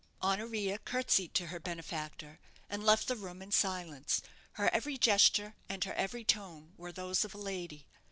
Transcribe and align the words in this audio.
Honoria 0.23 0.79
curtseyed 0.79 1.35
to 1.35 1.45
her 1.45 1.59
benefactor, 1.59 2.39
and 2.67 2.83
left 2.83 3.07
the 3.07 3.15
room 3.15 3.39
in 3.43 3.51
silence. 3.51 4.23
Her 4.53 4.67
every 4.73 4.97
gesture 4.97 5.53
and 5.69 5.83
her 5.83 5.93
every 5.93 6.23
tone 6.23 6.73
were 6.75 6.91
those 6.91 7.23
of 7.23 7.35
a 7.35 7.37
lady. 7.37 7.85